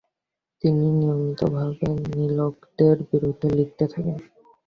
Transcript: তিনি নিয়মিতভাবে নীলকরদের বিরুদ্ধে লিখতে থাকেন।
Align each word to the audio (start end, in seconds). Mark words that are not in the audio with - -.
তিনি 0.63 0.85
নিয়মিতভাবে 0.93 1.87
নীলকরদের 2.09 2.97
বিরুদ্ধে 3.09 3.47
লিখতে 3.57 3.85
থাকেন। 3.87 4.17